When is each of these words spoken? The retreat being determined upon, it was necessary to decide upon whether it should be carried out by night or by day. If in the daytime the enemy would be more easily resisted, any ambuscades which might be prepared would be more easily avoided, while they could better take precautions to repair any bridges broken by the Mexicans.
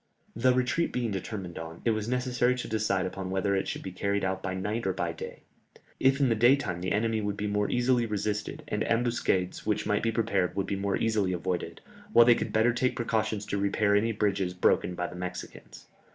The 0.35 0.51
retreat 0.51 0.91
being 0.91 1.11
determined 1.11 1.59
upon, 1.59 1.83
it 1.85 1.91
was 1.91 2.09
necessary 2.09 2.55
to 2.55 2.67
decide 2.67 3.05
upon 3.05 3.29
whether 3.29 3.55
it 3.55 3.67
should 3.67 3.83
be 3.83 3.91
carried 3.91 4.25
out 4.25 4.41
by 4.41 4.55
night 4.55 4.87
or 4.87 4.93
by 4.93 5.11
day. 5.13 5.43
If 5.99 6.19
in 6.19 6.27
the 6.29 6.33
daytime 6.33 6.81
the 6.81 6.91
enemy 6.91 7.21
would 7.21 7.37
be 7.37 7.45
more 7.45 7.69
easily 7.69 8.07
resisted, 8.07 8.63
any 8.67 8.83
ambuscades 8.87 9.63
which 9.63 9.85
might 9.85 10.01
be 10.01 10.11
prepared 10.11 10.55
would 10.55 10.65
be 10.65 10.75
more 10.75 10.97
easily 10.97 11.33
avoided, 11.33 11.81
while 12.13 12.25
they 12.25 12.33
could 12.33 12.51
better 12.51 12.73
take 12.73 12.95
precautions 12.95 13.45
to 13.45 13.59
repair 13.59 13.95
any 13.95 14.11
bridges 14.11 14.55
broken 14.55 14.95
by 14.95 15.05
the 15.05 15.15
Mexicans. 15.15 15.85